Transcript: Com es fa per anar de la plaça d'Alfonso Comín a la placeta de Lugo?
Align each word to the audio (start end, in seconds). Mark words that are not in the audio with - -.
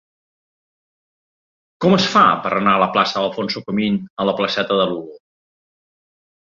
Com 1.85 1.97
es 1.99 2.09
fa 2.15 2.25
per 2.47 2.53
anar 2.55 2.75
de 2.79 2.83
la 2.85 2.89
plaça 2.97 3.17
d'Alfonso 3.21 3.65
Comín 3.69 4.03
a 4.25 4.31
la 4.31 4.37
placeta 4.43 4.83
de 4.83 4.93
Lugo? 4.95 5.25